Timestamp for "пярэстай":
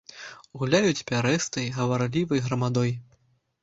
1.13-1.71